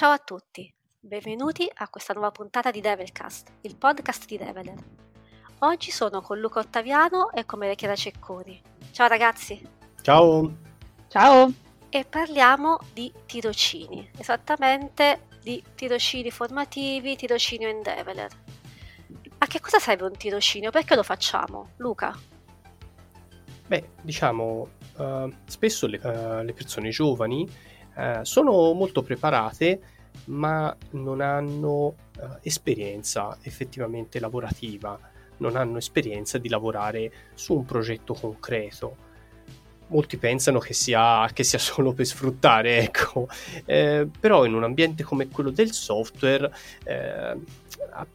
Ciao 0.00 0.12
a 0.12 0.18
tutti, 0.18 0.72
benvenuti 0.98 1.70
a 1.74 1.86
questa 1.90 2.14
nuova 2.14 2.30
puntata 2.30 2.70
di 2.70 2.80
Devilcast, 2.80 3.52
il 3.60 3.76
podcast 3.76 4.24
di 4.24 4.38
Develer. 4.38 4.82
Oggi 5.58 5.90
sono 5.90 6.22
con 6.22 6.38
Luca 6.38 6.60
Ottaviano 6.60 7.30
e 7.32 7.44
con 7.44 7.58
Maria 7.58 7.74
Chiara 7.74 7.94
Cecconi. 7.94 8.62
Ciao 8.92 9.08
ragazzi! 9.08 9.62
Ciao! 10.00 10.56
Ciao! 11.06 11.52
E 11.90 12.06
parliamo 12.06 12.78
di 12.94 13.12
tirocini, 13.26 14.10
esattamente 14.16 15.26
di 15.42 15.62
tirocini 15.74 16.30
formativi, 16.30 17.14
tirocini 17.16 17.68
in 17.68 17.82
Develer. 17.82 18.30
A 19.36 19.46
che 19.46 19.60
cosa 19.60 19.78
serve 19.78 20.06
un 20.06 20.16
tirocinio? 20.16 20.70
Perché 20.70 20.94
lo 20.94 21.02
facciamo? 21.02 21.72
Luca? 21.76 22.18
Beh, 23.66 23.90
diciamo, 24.00 24.66
uh, 24.96 25.30
spesso 25.44 25.86
le, 25.86 26.00
uh, 26.02 26.42
le, 26.42 26.54
persone 26.54 26.88
giovani 26.88 27.46
uh, 28.00 28.24
sono 28.24 28.72
molto 28.72 29.02
preparate, 29.02 29.80
ma 30.26 30.74
non 30.90 31.20
hanno 31.20 31.94
esperienza 32.42 33.38
effettivamente 33.42 34.20
lavorativa, 34.20 34.98
non 35.38 35.56
hanno 35.56 35.78
esperienza 35.78 36.36
di 36.36 36.48
lavorare 36.48 37.12
su 37.34 37.54
un 37.54 37.64
progetto 37.64 38.12
concreto 38.12 39.08
molti 39.90 40.16
pensano 40.16 40.58
che 40.58 40.72
sia, 40.72 41.28
che 41.32 41.44
sia, 41.44 41.58
solo 41.60 41.92
per 41.92 42.06
sfruttare, 42.06 42.78
ecco. 42.78 43.28
Eh, 43.64 44.08
però 44.18 44.44
in 44.44 44.54
un 44.54 44.64
ambiente 44.64 45.02
come 45.02 45.28
quello 45.28 45.50
del 45.50 45.72
software 45.72 46.50
eh, 46.84 47.36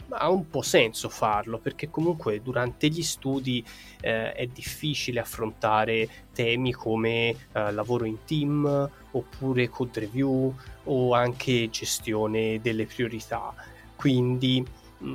ha, 0.09 0.29
un 0.29 0.49
po' 0.49 0.61
senso 0.61 1.09
farlo, 1.09 1.57
perché 1.57 1.89
comunque 1.89 2.41
durante 2.41 2.87
gli 2.87 3.03
studi 3.03 3.65
eh, 4.01 4.33
è 4.33 4.45
difficile 4.47 5.19
affrontare 5.19 6.09
temi 6.33 6.71
come 6.71 7.35
eh, 7.51 7.71
lavoro 7.71 8.05
in 8.05 8.23
team, 8.25 8.89
oppure 9.11 9.69
code 9.69 9.99
review, 9.99 10.53
o 10.85 11.13
anche 11.13 11.69
gestione 11.69 12.59
delle 12.61 12.85
priorità. 12.85 13.53
Quindi, 13.95 14.65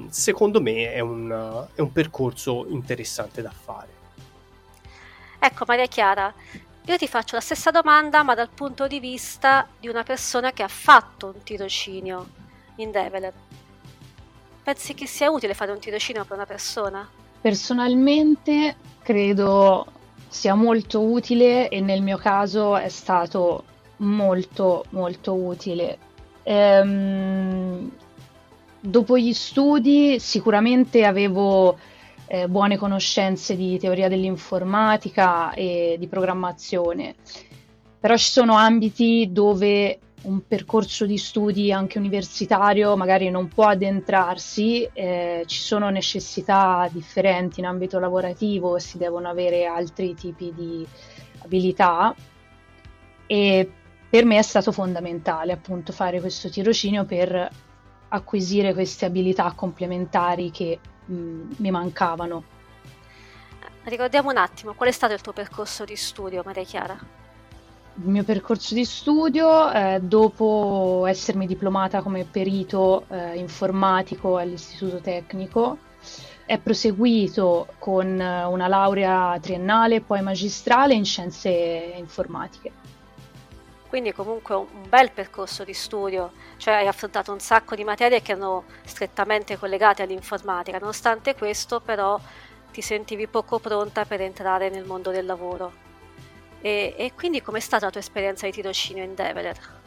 secondo 0.08 0.60
me, 0.60 0.92
è 0.92 1.00
un, 1.00 1.66
è 1.74 1.80
un 1.80 1.92
percorso 1.92 2.66
interessante 2.68 3.42
da 3.42 3.50
fare. 3.50 3.98
Ecco 5.42 5.64
Maria 5.66 5.86
Chiara, 5.86 6.32
io 6.84 6.96
ti 6.98 7.08
faccio 7.08 7.34
la 7.34 7.40
stessa 7.40 7.70
domanda 7.70 8.22
ma 8.22 8.34
dal 8.34 8.50
punto 8.50 8.86
di 8.86 9.00
vista 9.00 9.66
di 9.78 9.88
una 9.88 10.02
persona 10.02 10.52
che 10.52 10.62
ha 10.62 10.68
fatto 10.68 11.32
un 11.34 11.42
tirocinio 11.42 12.28
in 12.76 12.90
Develer. 12.90 13.32
Pensi 14.62 14.94
che 14.94 15.06
sia 15.06 15.30
utile 15.30 15.54
fare 15.54 15.72
un 15.72 15.78
tirocinio 15.78 16.24
per 16.24 16.36
una 16.36 16.46
persona? 16.46 17.08
Personalmente 17.40 18.76
credo 19.02 19.86
sia 20.28 20.54
molto 20.54 21.00
utile 21.00 21.68
e 21.68 21.80
nel 21.80 22.02
mio 22.02 22.16
caso 22.16 22.76
è 22.76 22.88
stato 22.88 23.64
molto 23.98 24.84
molto 24.90 25.34
utile. 25.34 25.98
Ehm, 26.42 27.90
dopo 28.80 29.18
gli 29.18 29.32
studi 29.32 30.18
sicuramente 30.20 31.04
avevo 31.04 31.78
eh, 32.26 32.46
buone 32.46 32.76
conoscenze 32.76 33.56
di 33.56 33.78
teoria 33.78 34.08
dell'informatica 34.08 35.52
e 35.52 35.96
di 35.98 36.06
programmazione, 36.06 37.16
però 37.98 38.16
ci 38.16 38.30
sono 38.30 38.54
ambiti 38.54 39.28
dove 39.32 39.98
un 40.22 40.46
percorso 40.46 41.06
di 41.06 41.16
studi 41.16 41.72
anche 41.72 41.98
universitario 41.98 42.96
magari 42.96 43.30
non 43.30 43.48
può 43.48 43.66
addentrarsi, 43.66 44.88
eh, 44.92 45.44
ci 45.46 45.60
sono 45.60 45.88
necessità 45.88 46.88
differenti 46.92 47.60
in 47.60 47.66
ambito 47.66 47.98
lavorativo, 47.98 48.78
si 48.78 48.98
devono 48.98 49.28
avere 49.28 49.64
altri 49.64 50.14
tipi 50.14 50.52
di 50.54 50.86
abilità 51.42 52.14
e 53.26 53.70
per 54.10 54.24
me 54.24 54.38
è 54.38 54.42
stato 54.42 54.72
fondamentale 54.72 55.52
appunto 55.52 55.92
fare 55.92 56.20
questo 56.20 56.50
tirocinio 56.50 57.04
per 57.04 57.48
acquisire 58.08 58.74
queste 58.74 59.06
abilità 59.06 59.52
complementari 59.52 60.50
che 60.50 60.78
mh, 61.06 61.14
mm, 61.14 61.50
mi 61.56 61.70
mancavano. 61.70 62.58
Ricordiamo 63.84 64.30
un 64.30 64.36
attimo, 64.36 64.74
qual 64.74 64.88
è 64.88 64.92
stato 64.92 65.14
il 65.14 65.20
tuo 65.20 65.32
percorso 65.32 65.84
di 65.84 65.96
studio, 65.96 66.42
Maria 66.44 66.64
Chiara? 66.64 66.98
Il 68.02 68.08
mio 68.08 68.24
percorso 68.24 68.72
di 68.72 68.86
studio, 68.86 69.70
eh, 69.70 69.98
dopo 70.00 71.04
essermi 71.06 71.46
diplomata 71.46 72.00
come 72.00 72.24
perito 72.24 73.04
eh, 73.08 73.36
informatico 73.36 74.38
all'Istituto 74.38 75.00
Tecnico, 75.00 75.76
è 76.46 76.56
proseguito 76.56 77.66
con 77.78 78.18
eh, 78.18 78.44
una 78.44 78.68
laurea 78.68 79.38
triennale 79.38 79.96
e 79.96 80.00
poi 80.00 80.22
magistrale 80.22 80.94
in 80.94 81.04
scienze 81.04 81.50
informatiche. 81.50 82.72
Quindi 83.86 84.14
comunque 84.14 84.54
un 84.54 84.88
bel 84.88 85.10
percorso 85.12 85.62
di 85.62 85.74
studio, 85.74 86.32
cioè 86.56 86.76
hai 86.76 86.86
affrontato 86.86 87.32
un 87.32 87.40
sacco 87.40 87.74
di 87.74 87.84
materie 87.84 88.22
che 88.22 88.32
erano 88.32 88.64
strettamente 88.82 89.58
collegate 89.58 90.00
all'informatica, 90.02 90.78
nonostante 90.78 91.34
questo 91.34 91.80
però 91.80 92.18
ti 92.72 92.80
sentivi 92.80 93.26
poco 93.26 93.58
pronta 93.58 94.06
per 94.06 94.22
entrare 94.22 94.70
nel 94.70 94.86
mondo 94.86 95.10
del 95.10 95.26
lavoro. 95.26 95.88
E, 96.60 96.94
e 96.96 97.12
quindi 97.14 97.40
com'è 97.42 97.60
stata 97.60 97.86
la 97.86 97.90
tua 97.90 98.00
esperienza 98.00 98.46
di 98.46 98.52
tirocinio 98.52 99.02
in 99.02 99.14
Develer? 99.14 99.78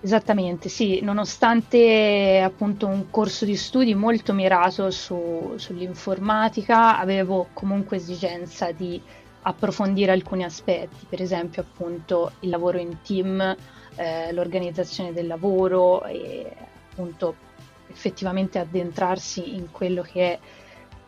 Esattamente, 0.00 0.68
sì, 0.68 1.00
nonostante 1.00 2.42
appunto 2.44 2.86
un 2.86 3.08
corso 3.08 3.46
di 3.46 3.56
studi 3.56 3.94
molto 3.94 4.34
mirato 4.34 4.90
su, 4.90 5.54
sull'informatica, 5.56 6.98
avevo 6.98 7.48
comunque 7.54 7.96
esigenza 7.96 8.70
di 8.70 9.00
approfondire 9.46 10.12
alcuni 10.12 10.44
aspetti, 10.44 11.06
per 11.08 11.22
esempio 11.22 11.62
appunto 11.62 12.32
il 12.40 12.50
lavoro 12.50 12.78
in 12.78 12.98
team, 13.02 13.56
eh, 13.94 14.32
l'organizzazione 14.32 15.14
del 15.14 15.26
lavoro 15.26 16.04
e 16.04 16.52
appunto 16.90 17.36
effettivamente 17.88 18.58
addentrarsi 18.58 19.54
in 19.54 19.70
quello 19.70 20.02
che 20.02 20.32
è 20.32 20.38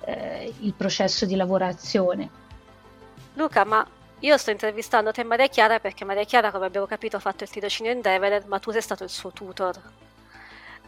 eh, 0.06 0.54
il 0.60 0.72
processo 0.72 1.26
di 1.26 1.36
lavorazione. 1.36 2.30
Luca, 3.34 3.64
ma 3.64 3.86
io 4.20 4.36
sto 4.38 4.50
intervistando 4.50 5.12
te 5.12 5.24
Maria 5.24 5.46
Chiara 5.48 5.78
perché 5.78 6.04
Maria 6.04 6.24
Chiara, 6.24 6.50
come 6.50 6.66
abbiamo 6.66 6.86
capito, 6.86 7.16
ha 7.16 7.20
fatto 7.20 7.44
il 7.44 7.50
tirocinio 7.50 7.92
in 7.92 8.00
Develer, 8.00 8.46
ma 8.46 8.58
tu 8.58 8.70
sei 8.70 8.80
stato 8.80 9.04
il 9.04 9.10
suo 9.10 9.30
tutor. 9.30 9.80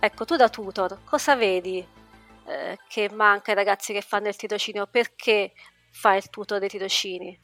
Ecco, 0.00 0.24
tu 0.24 0.36
da 0.36 0.48
tutor 0.48 0.98
cosa 1.04 1.36
vedi 1.36 1.84
eh, 2.46 2.78
che 2.88 3.10
manca 3.12 3.50
ai 3.50 3.56
ragazzi 3.56 3.92
che 3.92 4.00
fanno 4.00 4.28
il 4.28 4.36
tirocinio? 4.36 4.86
Perché 4.86 5.52
fa 5.90 6.14
il 6.14 6.30
tutor 6.30 6.58
dei 6.58 6.68
tirocini? 6.68 7.38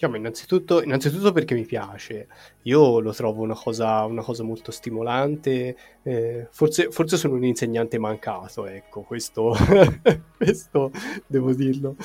Diciamo, 0.00 0.16
innanzitutto, 0.16 0.82
innanzitutto, 0.82 1.30
perché 1.30 1.52
mi 1.52 1.66
piace, 1.66 2.26
io 2.62 3.00
lo 3.00 3.12
trovo 3.12 3.42
una 3.42 3.54
cosa, 3.54 4.02
una 4.06 4.22
cosa 4.22 4.42
molto 4.42 4.70
stimolante, 4.70 5.76
eh, 6.02 6.46
forse, 6.50 6.90
forse, 6.90 7.18
sono 7.18 7.34
un 7.34 7.44
insegnante 7.44 7.98
mancato, 7.98 8.64
ecco, 8.64 9.02
questo, 9.02 9.54
questo 10.38 10.90
devo 11.26 11.52
dirlo. 11.52 11.96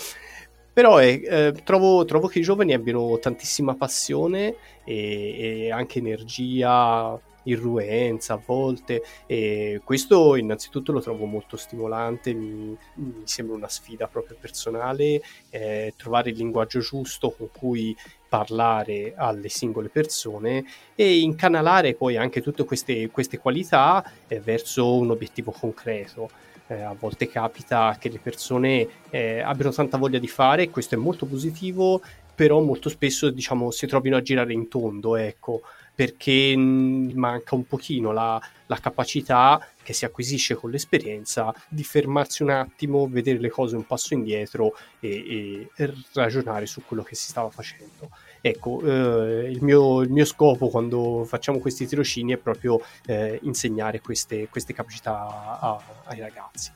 Però 0.75 1.01
eh, 1.01 1.21
eh, 1.23 1.53
trovo, 1.63 2.03
trovo, 2.03 2.27
che 2.27 2.39
i 2.39 2.41
giovani 2.41 2.73
abbiano 2.73 3.17
tantissima 3.17 3.75
passione 3.75 4.55
e, 4.83 5.63
e 5.67 5.71
anche 5.71 5.99
energia, 5.99 7.17
irruenza 7.43 8.33
a 8.33 8.41
volte 8.45 9.01
e 9.25 9.79
questo 9.85 10.35
innanzitutto 10.35 10.91
lo 10.91 10.99
trovo 10.99 11.23
molto 11.23 11.55
stimolante, 11.55 12.33
mi, 12.33 12.77
mi 12.95 13.21
sembra 13.23 13.55
una 13.55 13.69
sfida 13.69 14.07
proprio 14.07 14.35
personale, 14.37 15.21
eh, 15.49 15.93
trovare 15.95 16.31
il 16.31 16.35
linguaggio 16.35 16.81
giusto 16.81 17.31
con 17.31 17.47
cui 17.57 17.95
parlare 18.27 19.13
alle 19.15 19.47
singole 19.47 19.87
persone 19.87 20.65
e 20.93 21.19
incanalare 21.19 21.93
poi 21.93 22.17
anche 22.17 22.41
tutte 22.41 22.65
queste, 22.65 23.09
queste 23.11 23.37
qualità 23.37 24.03
eh, 24.27 24.41
verso 24.41 24.93
un 24.97 25.11
obiettivo 25.11 25.51
concreto. 25.51 26.29
Eh, 26.67 26.81
a 26.81 26.95
volte 26.97 27.27
capita 27.27 27.95
che 27.99 28.09
le 28.09 28.17
persone 28.17 28.87
eh, 29.11 29.39
abbiano 29.39 29.71
tanta 29.71 29.97
voglia 29.97 30.17
di 30.17 30.27
fare, 30.27 30.69
questo 30.69 30.95
è 30.95 30.97
molto 30.97 31.27
positivo, 31.27 32.01
però 32.33 32.59
molto 32.61 32.89
spesso 32.89 33.29
diciamo, 33.29 33.69
si 33.69 33.85
trovino 33.85 34.17
a 34.17 34.21
girare 34.21 34.53
in 34.53 34.67
tondo, 34.67 35.15
ecco 35.15 35.61
perché 35.95 36.53
manca 36.57 37.55
un 37.55 37.65
pochino 37.65 38.11
la, 38.11 38.39
la, 38.65 38.77
capacità 38.77 39.65
che 39.81 39.93
si 39.93 40.03
acquisisce 40.03 40.55
con 40.55 40.69
l'esperienza 40.69 41.53
di 41.69 41.85
fermarsi 41.85 42.43
un 42.43 42.49
attimo, 42.49 43.07
vedere 43.07 43.39
le 43.39 43.49
cose 43.49 43.77
un 43.77 43.87
passo 43.87 44.13
indietro 44.13 44.75
e, 44.99 45.69
e 45.73 45.93
ragionare 46.11 46.65
su 46.65 46.83
quello 46.85 47.01
che 47.01 47.15
si 47.15 47.29
stava 47.29 47.49
facendo. 47.49 48.09
Ecco, 48.47 48.79
eh, 48.83 49.49
il, 49.49 49.63
mio, 49.63 50.01
il, 50.01 50.11
mio, 50.11 50.23
scopo 50.23 50.69
quando 50.69 51.23
facciamo 51.25 51.57
questi 51.57 51.87
tirocini 51.87 52.31
è 52.33 52.37
proprio 52.37 52.79
eh, 53.07 53.39
insegnare 53.41 54.01
queste, 54.01 54.49
queste 54.49 54.71
capacità 54.71 55.59
a, 55.59 55.81
ai 56.03 56.19
ragazzi. 56.19 56.71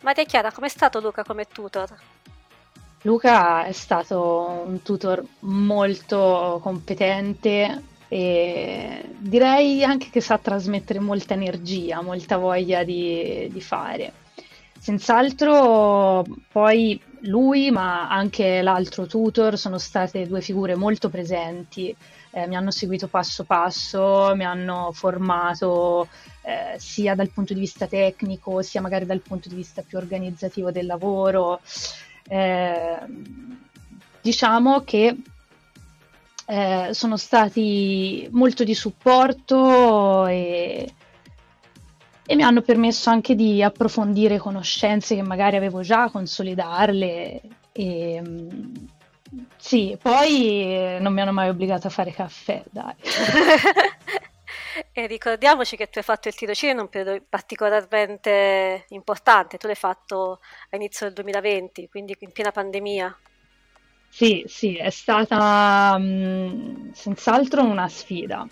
Maria 0.00 0.24
Chiara, 0.24 0.50
com'è 0.50 0.68
stato 0.68 0.98
Luca 0.98 1.22
come 1.22 1.44
tutor? 1.44 1.96
Luca 3.02 3.64
è 3.64 3.70
stato 3.70 4.64
un 4.66 4.82
tutor 4.82 5.24
molto 5.40 6.58
competente, 6.60 7.82
e 8.08 9.04
direi 9.18 9.84
anche 9.84 10.10
che 10.10 10.20
sa 10.20 10.36
trasmettere 10.36 10.98
molta 10.98 11.34
energia, 11.34 12.02
molta 12.02 12.38
voglia 12.38 12.82
di, 12.82 13.48
di 13.52 13.60
fare. 13.60 14.12
Senz'altro 14.86 16.24
poi 16.52 17.02
lui, 17.22 17.72
ma 17.72 18.08
anche 18.08 18.62
l'altro 18.62 19.06
tutor 19.06 19.58
sono 19.58 19.78
state 19.78 20.28
due 20.28 20.40
figure 20.40 20.76
molto 20.76 21.08
presenti, 21.08 21.92
eh, 22.30 22.46
mi 22.46 22.54
hanno 22.54 22.70
seguito 22.70 23.08
passo 23.08 23.42
passo, 23.42 24.32
mi 24.36 24.44
hanno 24.44 24.92
formato 24.92 26.06
eh, 26.42 26.78
sia 26.78 27.16
dal 27.16 27.30
punto 27.30 27.52
di 27.52 27.58
vista 27.58 27.88
tecnico, 27.88 28.62
sia 28.62 28.80
magari 28.80 29.06
dal 29.06 29.22
punto 29.22 29.48
di 29.48 29.56
vista 29.56 29.82
più 29.82 29.98
organizzativo 29.98 30.70
del 30.70 30.86
lavoro. 30.86 31.60
Eh, 32.28 32.98
diciamo 34.20 34.82
che 34.82 35.16
eh, 36.46 36.90
sono 36.92 37.16
stati 37.16 38.28
molto 38.30 38.62
di 38.62 38.74
supporto 38.76 40.26
e 40.26 40.94
e 42.26 42.34
mi 42.34 42.42
hanno 42.42 42.60
permesso 42.60 43.08
anche 43.08 43.34
di 43.34 43.62
approfondire 43.62 44.38
conoscenze 44.38 45.14
che 45.14 45.22
magari 45.22 45.56
avevo 45.56 45.80
già, 45.82 46.10
consolidarle 46.10 47.40
e 47.72 48.20
mm, 48.20 48.74
sì, 49.56 49.96
poi 50.00 50.98
non 51.00 51.12
mi 51.12 51.20
hanno 51.20 51.32
mai 51.32 51.48
obbligato 51.48 51.86
a 51.86 51.90
fare 51.90 52.12
caffè, 52.12 52.62
dai. 52.70 52.94
e 54.92 55.06
ricordiamoci 55.06 55.76
che 55.76 55.88
tu 55.88 55.98
hai 55.98 56.04
fatto 56.04 56.28
il 56.28 56.34
tirocinio 56.34 56.74
in 56.74 56.80
un 56.80 56.88
periodo 56.88 57.24
particolarmente 57.28 58.86
importante, 58.88 59.56
tu 59.56 59.66
l'hai 59.66 59.76
fatto 59.76 60.40
a 60.70 60.76
inizio 60.76 61.06
del 61.06 61.14
2020, 61.14 61.88
quindi 61.88 62.16
in 62.18 62.32
piena 62.32 62.50
pandemia. 62.50 63.16
Sì, 64.08 64.44
sì, 64.46 64.76
è 64.76 64.90
stata 64.90 65.96
mh, 65.98 66.04
mm, 66.04 66.90
senz'altro 66.92 67.62
una 67.62 67.88
sfida 67.88 68.46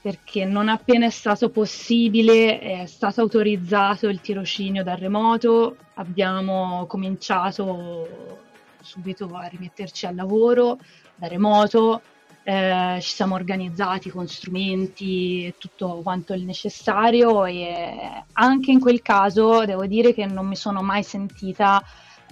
perché 0.00 0.46
non 0.46 0.68
appena 0.68 1.06
è 1.06 1.10
stato 1.10 1.50
possibile, 1.50 2.58
è 2.58 2.86
stato 2.86 3.20
autorizzato 3.20 4.08
il 4.08 4.20
tirocinio 4.20 4.82
da 4.82 4.94
remoto, 4.94 5.76
abbiamo 5.94 6.86
cominciato 6.86 8.38
subito 8.80 9.28
a 9.34 9.46
rimetterci 9.46 10.06
al 10.06 10.14
lavoro 10.14 10.78
da 11.14 11.26
remoto, 11.28 12.00
eh, 12.44 12.98
ci 13.02 13.14
siamo 13.14 13.34
organizzati 13.34 14.08
con 14.08 14.26
strumenti 14.26 15.44
e 15.44 15.54
tutto 15.58 16.00
quanto 16.02 16.32
il 16.32 16.44
necessario 16.44 17.44
e 17.44 18.24
anche 18.32 18.70
in 18.70 18.80
quel 18.80 19.02
caso 19.02 19.66
devo 19.66 19.84
dire 19.84 20.14
che 20.14 20.24
non 20.24 20.46
mi 20.46 20.56
sono 20.56 20.80
mai 20.80 21.02
sentita 21.02 21.82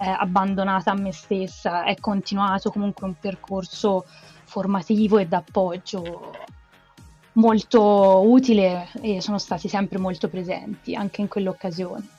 eh, 0.01 0.09
abbandonata 0.09 0.93
a 0.93 0.95
me 0.95 1.13
stessa, 1.13 1.85
è 1.85 1.97
continuato 2.01 2.71
comunque 2.71 3.07
un 3.07 3.15
percorso 3.21 4.07
formativo 4.45 5.19
e 5.19 5.27
d'appoggio 5.27 6.57
molto 7.39 8.29
utile 8.29 8.89
e 9.01 9.21
sono 9.21 9.39
stati 9.39 9.69
sempre 9.69 9.99
molto 9.99 10.29
presenti 10.29 10.95
anche 10.95 11.21
in 11.21 11.29
quell'occasione. 11.29 12.17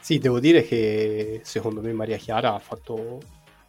Sì, 0.00 0.18
devo 0.18 0.40
dire 0.40 0.62
che 0.62 1.40
secondo 1.44 1.80
me 1.80 1.92
Maria 1.92 2.16
Chiara 2.16 2.54
ha 2.54 2.58
fatto, 2.58 3.18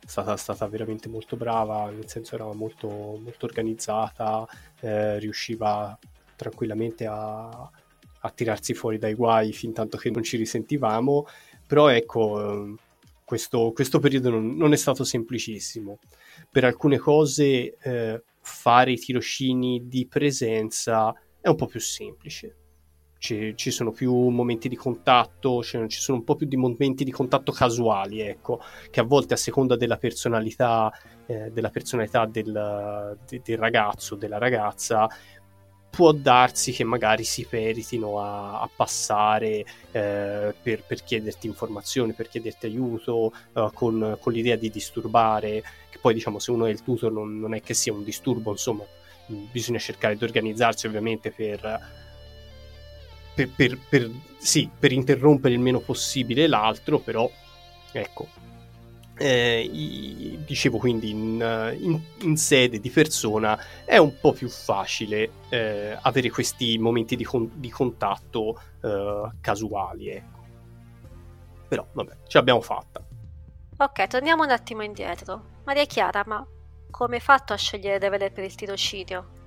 è 0.04 0.08
stata, 0.08 0.36
stata 0.36 0.68
veramente 0.68 1.08
molto 1.08 1.36
brava, 1.36 1.92
nel 1.92 2.10
senso 2.10 2.34
era 2.36 2.52
molto, 2.54 2.88
molto 2.90 3.46
organizzata, 3.46 4.46
eh, 4.80 5.20
riusciva 5.20 5.98
tranquillamente 6.36 7.06
a, 7.06 7.48
a, 7.50 8.30
tirarsi 8.32 8.74
fuori 8.74 8.98
dai 8.98 9.14
guai 9.14 9.54
fin 9.54 9.74
tanto 9.74 9.98
che 9.98 10.10
non 10.10 10.24
ci 10.24 10.38
risentivamo, 10.38 11.28
però 11.68 11.90
ecco, 11.90 12.78
questo, 13.24 13.72
questo 13.72 14.00
periodo 14.00 14.32
non, 14.32 14.56
non, 14.58 14.74
è 14.74 14.76
stato 14.76 15.04
semplicissimo. 15.04 16.00
Per 16.50 16.64
alcune 16.64 16.98
cose 16.98 17.78
eh, 17.80 18.24
fare 18.44 18.92
i 18.92 18.98
tirocini 18.98 19.88
di 19.88 20.06
presenza 20.06 21.14
è 21.40 21.48
un 21.48 21.56
po' 21.56 21.66
più 21.66 21.80
semplice. 21.80 22.58
Ci, 23.18 23.54
ci 23.56 23.72
sono 23.72 23.92
più 23.92 24.14
momenti 24.14 24.68
di 24.68 24.76
contatto, 24.76 25.64
ci, 25.64 25.80
ci 25.88 26.00
sono 26.00 26.18
un 26.18 26.24
po' 26.26 26.36
più 26.36 26.46
di 26.46 26.58
momenti 26.58 27.06
di 27.06 27.12
contatto 27.12 27.54
casuali, 27.54 28.20
ecco, 28.20 28.60
che 28.90 29.00
a 29.00 29.04
volte 29.04 29.36
a 29.36 29.38
seconda 29.38 29.78
della 29.78 29.96
personalità, 29.96 30.92
eh, 31.26 31.50
della 31.52 31.70
personalità 31.70 32.26
del, 32.26 33.18
de, 33.26 33.42
del 33.42 33.58
ragazzo, 33.58 34.16
della 34.16 34.38
ragazza, 34.38 35.10
può 35.94 36.12
darsi 36.12 36.72
che 36.72 36.84
magari 36.84 37.24
si 37.24 37.46
peritino 37.46 38.20
a, 38.20 38.62
a 38.62 38.70
passare 38.76 39.64
eh, 39.92 40.54
per, 40.60 40.84
per, 40.84 41.04
chiederti 41.04 41.46
informazioni, 41.46 42.14
per 42.14 42.30
chiederti 42.30 42.66
aiuto, 42.66 43.32
eh, 43.54 43.70
con, 43.74 44.18
con, 44.20 44.34
l'idea 44.34 44.56
di 44.56 44.72
disturbare 44.72 45.62
poi 46.04 46.14
diciamo 46.14 46.38
se 46.38 46.52
uno 46.52 46.66
è 46.66 46.70
il 46.70 46.84
tutor 46.84 47.14
non, 47.14 47.40
non 47.40 47.54
è 47.54 47.62
che 47.62 47.74
sia 47.74 47.94
un 47.94 48.04
disturbo, 48.04 48.52
insomma, 48.52 48.84
bisogna 49.26 49.80
cercare 49.80 50.18
di 50.18 50.24
organizzarsi 50.26 50.86
ovviamente 50.86 51.32
per, 51.32 51.80
per, 53.34 53.50
per, 53.56 53.80
per, 53.88 54.12
sì, 54.38 54.70
per 54.78 54.92
interrompere 54.92 55.54
il 55.54 55.62
meno 55.62 55.80
possibile 55.80 56.48
l'altro, 56.48 57.00
però 57.00 57.32
ecco, 57.94 58.28
eh, 59.16 60.40
dicevo 60.46 60.78
quindi 60.78 61.12
in, 61.12 61.76
in, 61.80 62.00
in, 62.22 62.38
sede 62.38 62.80
di 62.80 62.90
persona 62.90 63.58
è 63.86 63.98
un 63.98 64.20
po' 64.20 64.34
più 64.34 64.50
facile 64.50 65.30
eh, 65.50 65.98
avere 66.02 66.30
questi 66.30 66.78
momenti 66.80 67.16
di, 67.16 67.24
con, 67.24 67.50
di 67.54 67.70
contatto 67.70 68.60
eh, 68.82 69.30
casuali, 69.40 70.10
ecco. 70.10 70.42
Però 71.68 71.86
vabbè, 71.92 72.18
ce 72.28 72.38
l'abbiamo 72.38 72.62
fatta. 72.62 73.04
Ok, 73.78 74.08
torniamo 74.08 74.44
un 74.44 74.52
attimo 74.52 74.84
indietro. 74.84 75.52
Maria 75.66 75.86
Chiara, 75.86 76.24
ma 76.26 76.46
come 76.90 77.16
hai 77.16 77.22
fatto 77.22 77.54
a 77.54 77.58
scegliere 77.58 78.00
Devele 78.00 78.32
per 78.32 78.44
il 78.44 78.56
tirocinio? 78.56 79.42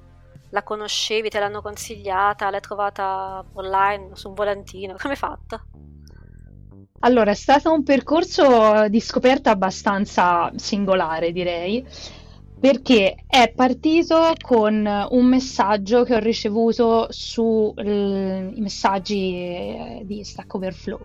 La 0.51 0.63
conoscevi, 0.63 1.29
te 1.29 1.39
l'hanno 1.39 1.61
consigliata, 1.61 2.51
l'hai 2.51 2.61
trovata 2.61 3.45
online, 3.55 4.11
su 4.15 4.29
un 4.29 4.35
volantino? 4.35 4.95
Come 4.99 5.15
hai 5.15 5.19
fatto? 5.19 5.63
Allora, 7.01 7.31
è 7.31 7.35
stato 7.35 7.73
un 7.73 7.83
percorso 7.83 8.89
di 8.89 9.01
scoperta 9.01 9.51
abbastanza 9.51 10.51
singolare, 10.57 11.31
direi, 11.33 11.87
perché 12.59 13.17
è 13.27 13.53
partito 13.55 14.33
con 14.41 15.07
un 15.11 15.25
messaggio 15.27 16.05
che 16.05 16.15
ho 16.15 16.19
ricevuto 16.19 17.07
sui 17.11 17.73
messaggi 18.57 19.35
eh, 19.35 20.03
di 20.05 20.25
Stack 20.25 20.55
Overflow 20.55 20.99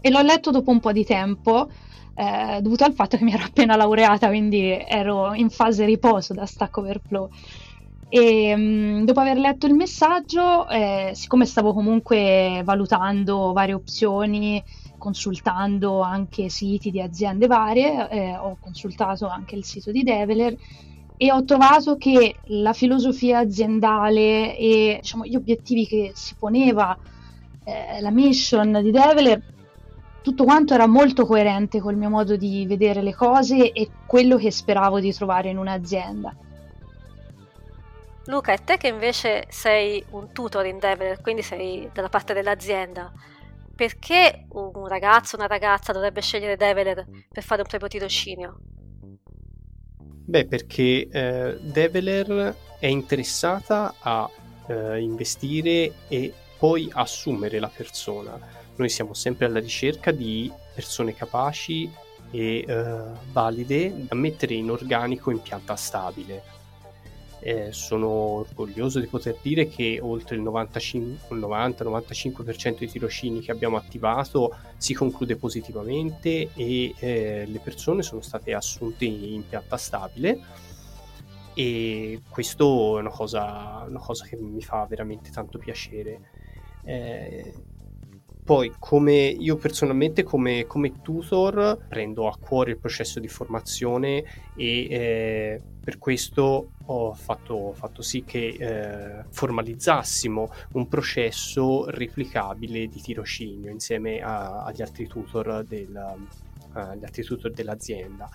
e 0.00 0.10
l'ho 0.10 0.22
letto 0.22 0.50
dopo 0.50 0.70
un 0.70 0.80
po' 0.80 0.92
di 0.92 1.04
tempo 1.04 1.68
eh, 2.14 2.60
dovuto 2.60 2.84
al 2.84 2.94
fatto 2.94 3.16
che 3.16 3.24
mi 3.24 3.32
ero 3.32 3.44
appena 3.44 3.76
laureata, 3.76 4.28
quindi 4.28 4.84
ero 4.88 5.34
in 5.34 5.50
fase 5.50 5.84
riposo 5.84 6.34
da 6.34 6.46
Stack 6.46 6.76
Overflow. 6.76 7.28
E 8.10 8.54
mm, 8.56 9.04
dopo 9.04 9.20
aver 9.20 9.36
letto 9.38 9.66
il 9.66 9.74
messaggio, 9.74 10.66
eh, 10.68 11.10
siccome 11.14 11.44
stavo 11.44 11.74
comunque 11.74 12.62
valutando 12.64 13.52
varie 13.52 13.74
opzioni, 13.74 14.62
consultando 14.96 16.00
anche 16.00 16.48
siti 16.48 16.90
di 16.90 17.00
aziende 17.00 17.46
varie, 17.46 18.08
eh, 18.08 18.36
ho 18.36 18.56
consultato 18.60 19.28
anche 19.28 19.56
il 19.56 19.64
sito 19.64 19.90
di 19.90 20.02
Develer 20.02 20.56
e 21.16 21.32
ho 21.32 21.44
trovato 21.44 21.96
che 21.96 22.36
la 22.46 22.72
filosofia 22.72 23.40
aziendale 23.40 24.56
e 24.56 24.98
diciamo, 25.00 25.24
gli 25.24 25.36
obiettivi 25.36 25.86
che 25.86 26.12
si 26.14 26.34
poneva 26.36 26.96
eh, 27.64 28.00
la 28.00 28.10
mission 28.10 28.80
di 28.82 28.90
Develer 28.90 29.42
tutto 30.22 30.44
quanto 30.44 30.74
era 30.74 30.86
molto 30.86 31.26
coerente 31.26 31.80
col 31.80 31.96
mio 31.96 32.08
modo 32.08 32.36
di 32.36 32.66
vedere 32.66 33.02
le 33.02 33.14
cose 33.14 33.72
e 33.72 33.90
quello 34.06 34.36
che 34.36 34.50
speravo 34.50 35.00
di 35.00 35.12
trovare 35.12 35.50
in 35.50 35.58
un'azienda. 35.58 36.34
Luca, 38.28 38.52
e 38.52 38.58
te 38.62 38.76
che 38.76 38.88
invece 38.88 39.46
sei 39.48 40.04
un 40.10 40.32
tutor 40.32 40.66
in 40.66 40.78
Develer, 40.78 41.20
quindi 41.20 41.42
sei 41.42 41.88
dalla 41.92 42.10
parte 42.10 42.34
dell'azienda, 42.34 43.10
perché 43.74 44.46
un 44.50 44.86
ragazzo 44.86 45.36
o 45.36 45.38
una 45.38 45.48
ragazza 45.48 45.92
dovrebbe 45.92 46.20
scegliere 46.20 46.56
Develer 46.56 47.06
per 47.32 47.42
fare 47.42 47.62
un 47.62 47.68
proprio 47.68 47.88
tirocinio? 47.88 48.58
Beh, 50.26 50.46
perché 50.46 51.08
eh, 51.10 51.58
Develer 51.60 52.54
è 52.78 52.86
interessata 52.86 53.94
a 53.98 54.30
eh, 54.66 55.00
investire 55.00 55.92
e 56.08 56.32
poi 56.58 56.90
assumere 56.92 57.58
la 57.58 57.70
persona 57.74 58.38
noi 58.78 58.88
siamo 58.88 59.12
sempre 59.12 59.46
alla 59.46 59.58
ricerca 59.58 60.12
di 60.12 60.50
persone 60.74 61.14
capaci 61.14 61.90
e 62.30 62.64
eh, 62.66 63.02
valide 63.32 63.92
da 64.06 64.14
mettere 64.14 64.54
in 64.54 64.70
organico 64.70 65.30
in 65.30 65.40
pianta 65.40 65.74
stabile. 65.74 66.56
Eh, 67.40 67.72
sono 67.72 68.08
orgoglioso 68.08 68.98
di 68.98 69.06
poter 69.06 69.38
dire 69.40 69.68
che 69.68 70.00
oltre 70.02 70.34
il 70.36 70.42
90-95% 70.42 72.78
dei 72.78 72.88
tirocini 72.88 73.40
che 73.40 73.52
abbiamo 73.52 73.76
attivato 73.76 74.56
si 74.76 74.92
conclude 74.92 75.36
positivamente 75.36 76.50
e 76.54 76.92
eh, 76.98 77.44
le 77.46 77.60
persone 77.60 78.02
sono 78.02 78.22
state 78.22 78.54
assunte 78.54 79.04
in 79.04 79.46
pianta 79.48 79.76
stabile 79.76 80.66
e 81.58 82.20
questo 82.28 82.98
è 82.98 83.00
una 83.00 83.10
cosa, 83.10 83.84
una 83.88 83.98
cosa 83.98 84.24
che 84.26 84.36
mi 84.36 84.62
fa 84.62 84.86
veramente 84.88 85.30
tanto 85.30 85.58
piacere. 85.58 86.20
Eh, 86.84 87.52
poi 88.48 88.72
come 88.78 89.12
io 89.12 89.56
personalmente 89.56 90.22
come, 90.22 90.64
come, 90.64 91.02
tutor 91.02 91.84
prendo 91.86 92.28
a 92.28 92.36
cuore 92.40 92.70
il 92.70 92.78
processo 92.78 93.20
di 93.20 93.28
formazione 93.28 94.24
e 94.56 94.86
eh, 94.88 95.60
per 95.84 95.98
questo 95.98 96.70
ho 96.86 97.12
fatto, 97.12 97.74
fatto 97.74 98.00
sì 98.00 98.24
che 98.24 98.56
eh, 98.58 99.24
formalizzassimo 99.28 100.50
un 100.72 100.88
processo 100.88 101.90
replicabile 101.90 102.86
di 102.86 102.98
tirocinio 103.02 103.70
insieme 103.70 104.22
a, 104.22 104.64
agli 104.64 104.80
altri 104.80 105.06
tutor, 105.06 105.62
del, 105.68 105.94
agli 106.72 107.04
altri 107.04 107.24
tutor 107.24 107.52
dell'azienda. 107.52 108.30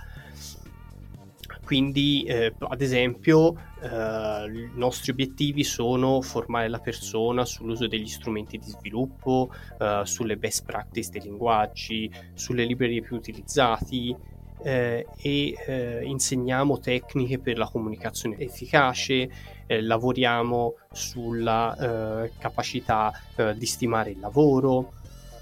Quindi, 1.64 2.24
eh, 2.24 2.54
ad 2.60 2.82
esempio, 2.82 3.56
eh, 3.82 3.88
i 3.88 4.70
nostri 4.76 5.12
obiettivi 5.12 5.64
sono 5.64 6.22
formare 6.22 6.68
la 6.68 6.80
persona 6.80 7.46
sull'uso 7.46 7.88
degli 7.88 8.08
strumenti 8.08 8.58
di 8.58 8.68
sviluppo, 8.68 9.50
eh, 9.80 10.02
sulle 10.04 10.36
best 10.36 10.66
practice 10.66 11.10
dei 11.10 11.22
linguaggi, 11.22 12.12
sulle 12.34 12.66
librerie 12.66 13.02
più 13.02 13.16
utilizzati 13.16 14.14
eh, 14.62 15.08
e 15.18 15.56
eh, 15.66 16.04
insegniamo 16.04 16.80
tecniche 16.80 17.40
per 17.40 17.58
la 17.58 17.70
comunicazione 17.70 18.38
efficace, 18.40 19.30
eh, 19.66 19.82
lavoriamo 19.82 20.76
sulla 20.92 22.30
capacità 22.38 23.12
di 23.56 23.66
stimare 23.66 24.12
il 24.12 24.20
lavoro, 24.20 24.94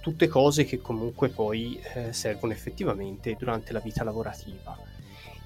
tutte 0.01 0.27
cose 0.27 0.65
che 0.65 0.79
comunque 0.79 1.29
poi 1.29 1.79
servono 2.11 2.53
effettivamente 2.53 3.35
durante 3.37 3.73
la 3.73 3.79
vita 3.79 4.03
lavorativa 4.03 4.77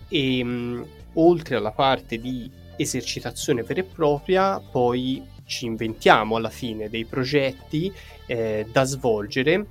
e 0.07 0.43
mh, 0.43 0.49
mm, 0.49 0.83
oltre 1.13 1.55
alla 1.55 1.71
parte 1.71 2.19
di 2.19 2.49
esercitazione 2.77 3.63
vera 3.63 3.81
e 3.81 3.83
propria 3.83 4.59
poi 4.59 5.23
ci 5.45 5.65
inventiamo 5.65 6.35
alla 6.35 6.49
fine 6.49 6.89
dei 6.89 7.05
progetti 7.05 7.91
eh, 8.25 8.67
da 8.71 8.83
svolgere 8.83 9.65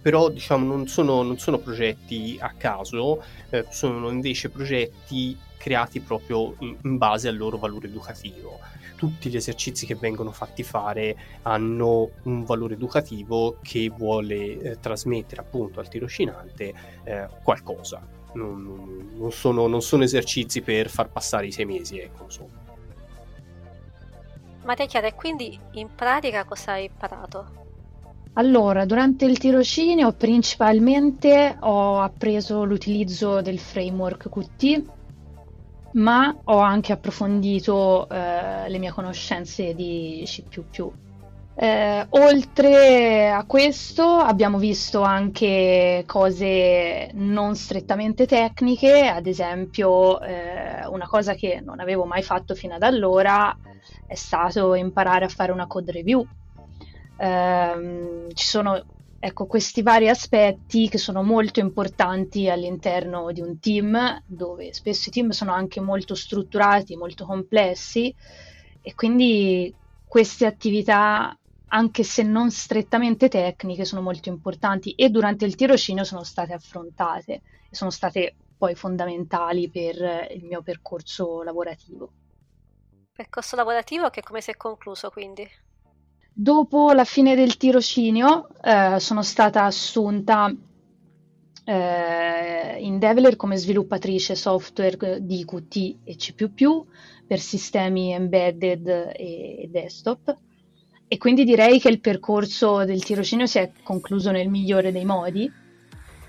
però 0.00 0.28
diciamo 0.28 0.64
non 0.64 0.86
sono, 0.86 1.22
non 1.22 1.38
sono 1.38 1.58
progetti 1.58 2.36
a 2.40 2.52
caso 2.56 3.22
eh, 3.50 3.66
sono 3.70 4.08
invece 4.10 4.50
progetti 4.50 5.36
creati 5.66 5.98
proprio 5.98 6.54
in, 6.60 6.76
in 6.84 6.96
base 6.96 7.26
al 7.26 7.36
loro 7.36 7.58
valore 7.58 7.88
educativo. 7.88 8.60
Tutti 8.94 9.28
gli 9.28 9.34
esercizi 9.34 9.84
che 9.84 9.96
vengono 9.96 10.30
fatti 10.30 10.62
fare 10.62 11.16
hanno 11.42 12.10
un 12.22 12.44
valore 12.44 12.74
educativo 12.74 13.58
che 13.62 13.88
vuole 13.88 14.60
eh, 14.60 14.78
trasmettere 14.78 15.40
appunto 15.40 15.80
al 15.80 15.88
tirocinante 15.88 16.72
eh, 17.02 17.26
qualcosa 17.42 18.00
non, 18.34 19.10
non, 19.16 19.32
sono, 19.32 19.66
non, 19.66 19.82
sono, 19.82 20.02
esercizi 20.04 20.60
per 20.60 20.88
far 20.88 21.08
passare 21.08 21.46
i 21.46 21.52
sei 21.52 21.64
mesi, 21.64 21.98
ecco, 21.98 22.24
insomma. 22.24 22.64
Maria 24.64 24.86
Chiara, 24.86 25.06
e 25.06 25.14
quindi 25.14 25.58
in 25.72 25.94
pratica 25.94 26.44
cosa 26.44 26.72
hai 26.72 26.86
imparato? 26.86 27.64
Allora, 28.34 28.84
durante 28.84 29.24
il 29.24 29.38
tirocinio 29.38 30.12
principalmente 30.12 31.56
ho 31.60 32.00
appreso 32.00 32.64
l'utilizzo 32.64 33.40
del 33.40 33.58
framework 33.58 34.28
Qt, 34.28 34.82
ma 35.92 36.36
ho 36.44 36.58
anche 36.58 36.92
approfondito 36.92 38.06
eh, 38.10 38.68
le 38.68 38.78
mie 38.78 38.90
conoscenze 38.90 39.74
di 39.74 40.22
C++. 40.26 40.42
Eh, 41.58 42.06
oltre 42.10 43.30
a 43.30 43.46
questo 43.46 44.04
abbiamo 44.04 44.58
visto 44.58 45.00
anche 45.00 46.04
cose 46.06 47.10
non 47.14 47.56
strettamente 47.56 48.26
tecniche, 48.26 49.06
ad 49.06 49.26
esempio 49.26 50.20
eh, 50.20 50.86
una 50.86 51.06
cosa 51.06 51.32
che 51.32 51.62
non 51.64 51.80
avevo 51.80 52.04
mai 52.04 52.22
fatto 52.22 52.54
fino 52.54 52.74
ad 52.74 52.82
allora 52.82 53.56
è 54.06 54.14
stato 54.14 54.74
imparare 54.74 55.24
a 55.24 55.28
fare 55.28 55.50
una 55.50 55.66
code 55.66 55.92
review. 55.92 56.26
Eh, 57.16 58.26
ci 58.34 58.46
sono 58.46 58.84
ecco, 59.18 59.46
questi 59.46 59.80
vari 59.80 60.10
aspetti 60.10 60.90
che 60.90 60.98
sono 60.98 61.22
molto 61.22 61.60
importanti 61.60 62.50
all'interno 62.50 63.32
di 63.32 63.40
un 63.40 63.58
team, 63.58 64.22
dove 64.26 64.74
spesso 64.74 65.08
i 65.08 65.12
team 65.12 65.30
sono 65.30 65.52
anche 65.52 65.80
molto 65.80 66.14
strutturati, 66.14 66.96
molto 66.96 67.24
complessi 67.24 68.14
e 68.82 68.94
quindi 68.94 69.74
queste 70.06 70.46
attività 70.46 71.36
anche 71.68 72.02
se 72.04 72.22
non 72.22 72.50
strettamente 72.50 73.28
tecniche, 73.28 73.84
sono 73.84 74.02
molto 74.02 74.28
importanti 74.28 74.92
e 74.92 75.08
durante 75.10 75.44
il 75.44 75.54
tirocinio 75.54 76.04
sono 76.04 76.22
state 76.22 76.52
affrontate 76.52 77.32
e 77.68 77.74
sono 77.74 77.90
state 77.90 78.34
poi 78.56 78.74
fondamentali 78.74 79.68
per 79.68 80.28
il 80.30 80.44
mio 80.44 80.62
percorso 80.62 81.42
lavorativo. 81.42 82.10
Percorso 83.12 83.56
lavorativo 83.56 84.10
che 84.10 84.22
come 84.22 84.40
si 84.40 84.50
è 84.50 84.56
concluso 84.56 85.10
quindi? 85.10 85.48
Dopo 86.32 86.92
la 86.92 87.04
fine 87.04 87.34
del 87.34 87.56
tirocinio 87.56 88.48
eh, 88.62 89.00
sono 89.00 89.22
stata 89.22 89.64
assunta 89.64 90.54
eh, 91.64 92.76
in 92.78 92.98
Develer 92.98 93.36
come 93.36 93.56
sviluppatrice 93.56 94.34
software 94.34 95.24
di 95.24 95.44
Qt 95.44 95.96
e 96.04 96.16
C++ 96.16 96.34
per 97.26 97.40
sistemi 97.40 98.12
embedded 98.12 99.12
e 99.16 99.68
desktop 99.70 100.36
e 101.08 101.18
quindi 101.18 101.44
direi 101.44 101.78
che 101.78 101.88
il 101.88 102.00
percorso 102.00 102.84
del 102.84 103.04
tirocinio 103.04 103.46
si 103.46 103.58
è 103.58 103.70
concluso 103.82 104.30
nel 104.30 104.48
migliore 104.48 104.90
dei 104.90 105.04
modi 105.04 105.50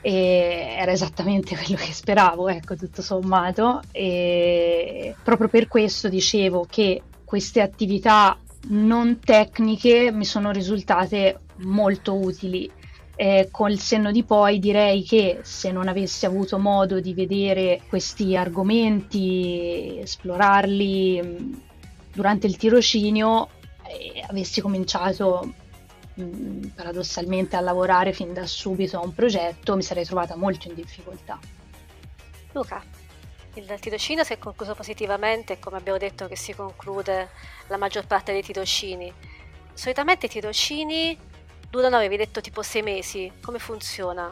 e 0.01 0.75
era 0.77 0.91
esattamente 0.91 1.55
quello 1.57 1.75
che 1.75 1.91
speravo, 1.91 2.47
ecco, 2.47 2.75
tutto 2.75 3.01
sommato. 3.01 3.81
E 3.91 5.15
proprio 5.23 5.47
per 5.47 5.67
questo 5.67 6.09
dicevo 6.09 6.65
che 6.69 7.01
queste 7.25 7.61
attività 7.61 8.37
non 8.69 9.19
tecniche 9.19 10.11
mi 10.11 10.25
sono 10.25 10.51
risultate 10.51 11.39
molto 11.57 12.15
utili. 12.15 12.69
Eh, 13.19 13.47
col 13.49 13.79
senno 13.79 14.11
di 14.11 14.23
poi 14.23 14.59
direi 14.59 15.01
che 15.03 15.39
se 15.41 15.71
non 15.71 15.87
avessi 15.87 16.27
avuto 16.27 16.59
modo 16.59 16.99
di 16.99 17.15
vedere 17.15 17.81
questi 17.89 18.35
argomenti, 18.35 19.97
esplorarli 19.99 21.65
durante 22.13 22.45
il 22.45 22.57
tirocinio, 22.57 23.49
e 23.87 24.23
avessi 24.27 24.61
cominciato 24.61 25.53
mh, 26.13 26.23
mm, 26.23 26.63
paradossalmente 26.75 27.55
a 27.55 27.61
lavorare 27.61 28.13
fin 28.13 28.33
da 28.33 28.45
subito 28.45 28.97
a 28.97 29.03
un 29.03 29.13
progetto, 29.13 29.75
mi 29.75 29.83
sarei 29.83 30.05
trovata 30.05 30.35
molto 30.35 30.67
in 30.67 30.75
difficoltà. 30.75 31.39
Luca, 32.51 32.83
il 33.53 33.77
tirocinio 33.79 34.23
si 34.23 34.33
è 34.33 34.37
concluso 34.37 34.75
positivamente, 34.75 35.59
come 35.59 35.77
abbiamo 35.77 35.97
detto 35.97 36.27
che 36.27 36.35
si 36.35 36.53
conclude 36.53 37.29
la 37.67 37.77
maggior 37.77 38.05
parte 38.05 38.31
dei 38.31 38.43
tirocini. 38.43 39.11
Solitamente 39.73 40.27
i 40.27 40.29
tirocini 40.29 41.17
durano, 41.69 41.97
avevi 41.97 42.17
detto, 42.17 42.41
tipo 42.41 42.61
sei 42.61 42.83
mesi. 42.83 43.31
Come 43.41 43.59
funziona? 43.59 44.31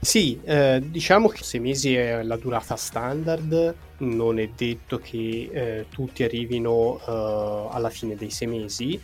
Sì, 0.00 0.40
eh, 0.44 0.80
diciamo 0.84 1.28
che 1.28 1.44
sei 1.44 1.60
mesi 1.60 1.94
è 1.94 2.22
la 2.22 2.36
durata 2.36 2.74
standard, 2.74 3.74
non 3.98 4.38
è 4.38 4.48
detto 4.54 4.98
che 4.98 5.50
eh, 5.52 5.86
tutti 5.88 6.22
arrivino 6.22 6.98
eh, 6.98 7.68
alla 7.70 7.90
fine 7.90 8.14
dei 8.14 8.30
sei 8.30 8.48
mesi, 8.48 9.00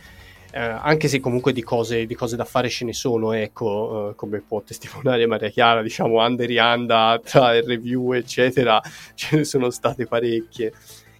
eh, 0.55 0.59
anche 0.59 1.07
se 1.07 1.19
comunque 1.19 1.51
di 1.51 1.63
cose, 1.63 2.05
di 2.05 2.13
cose, 2.13 2.35
da 2.35 2.45
fare 2.45 2.69
ce 2.69 2.85
ne 2.85 2.93
sono, 2.93 3.31
ecco, 3.31 4.11
eh, 4.11 4.15
come 4.15 4.39
può 4.39 4.61
testimoniare 4.61 5.25
Maria 5.25 5.49
Chiara, 5.49 5.81
diciamo, 5.81 6.23
under 6.23 6.45
rianda 6.45 7.19
tra 7.23 7.55
il 7.55 7.63
review, 7.63 8.11
eccetera, 8.13 8.79
ce 9.15 9.37
ne 9.37 9.43
sono 9.45 9.71
state 9.71 10.05
parecchie. 10.05 10.71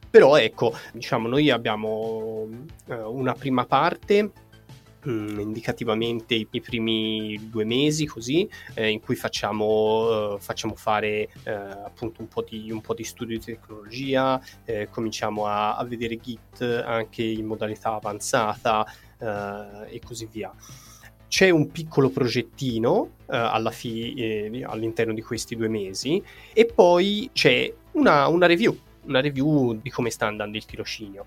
Però 0.07 0.37
ecco, 0.37 0.75
diciamo, 0.91 1.27
noi 1.27 1.49
abbiamo 1.49 2.47
eh, 2.87 2.93
una 2.93 3.33
prima 3.33 3.65
parte 3.65 4.29
Mm, 5.05 5.38
indicativamente 5.39 6.33
i, 6.33 6.62
primi 6.62 7.38
due 7.50 7.65
mesi 7.65 8.05
così 8.05 8.50
eh, 8.74 8.88
in 8.88 9.01
cui 9.01 9.15
facciamo, 9.15 10.36
eh, 10.36 10.39
facciamo 10.39 10.75
fare 10.75 11.27
eh, 11.43 11.51
appunto 11.51 12.22
un 12.22 12.29
po, 12.29 12.41
di, 12.41 12.72
un 12.72 12.79
po' 12.79 12.93
di 12.93 13.03
studio 13.03 13.38
di 13.38 13.43
tecnologia 13.43 14.41
eh, 14.63 14.88
cominciamo 14.89 15.45
a, 15.45 15.75
a, 15.75 15.83
vedere 15.83 16.17
Git 16.22 16.62
anche 16.62 17.22
in 17.22 17.45
modalità 17.45 17.95
avanzata 17.95 18.86
eh, 19.19 19.95
e 19.95 20.00
così 20.00 20.25
via 20.31 20.53
c'è 21.27 21.50
un 21.50 21.72
piccolo 21.72 22.10
progettino 22.10 23.15
uh, 23.25 23.72
fi- 23.72 24.13
eh, 24.13 24.63
all'interno 24.65 25.13
di 25.13 25.22
questi 25.24 25.55
due 25.55 25.67
mesi 25.67 26.24
e 26.53 26.65
poi 26.65 27.27
c'è 27.33 27.74
una, 27.93 28.27
una, 28.27 28.45
review, 28.45 28.77
una 29.05 29.19
review 29.19 29.79
di 29.81 29.89
come 29.89 30.12
sta 30.12 30.27
andando 30.27 30.57
il 30.57 30.65
tirocinio. 30.65 31.25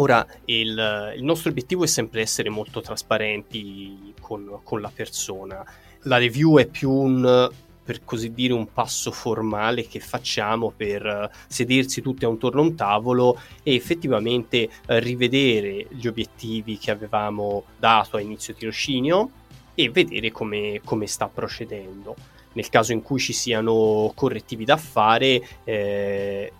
Ora, 0.00 0.24
il, 0.44 1.12
il, 1.16 1.24
nostro 1.24 1.50
obiettivo 1.50 1.82
è 1.82 1.88
sempre 1.88 2.20
essere 2.20 2.50
molto 2.50 2.80
trasparenti 2.80 4.14
con, 4.20 4.60
con, 4.62 4.80
la 4.80 4.92
persona. 4.94 5.64
La 6.02 6.18
review 6.18 6.58
è 6.58 6.66
più 6.66 6.88
un, 6.88 7.50
per 7.82 8.04
così 8.04 8.32
dire, 8.32 8.52
un 8.52 8.72
passo 8.72 9.10
formale 9.10 9.88
che 9.88 9.98
facciamo 9.98 10.70
per 10.70 11.28
sedersi 11.48 12.00
tutti 12.00 12.24
a 12.24 12.28
un 12.28 12.38
torno 12.38 12.60
a 12.60 12.64
un 12.64 12.76
tavolo 12.76 13.40
e 13.64 13.74
effettivamente 13.74 14.68
rivedere 14.86 15.88
gli 15.90 16.06
obiettivi 16.06 16.78
che 16.78 16.92
avevamo 16.92 17.64
dato 17.76 18.16
a 18.16 18.20
inizio 18.20 18.54
tirocinio 18.54 19.30
e 19.74 19.90
vedere 19.90 20.30
come, 20.30 20.80
come 20.84 21.08
sta 21.08 21.26
procedendo. 21.26 22.14
Nel 22.52 22.68
caso 22.68 22.92
in 22.92 23.02
cui 23.02 23.18
ci 23.18 23.32
siano 23.32 24.12
correttivi 24.14 24.64
da 24.64 24.76
fare, 24.76 25.42
eh, 25.64 26.52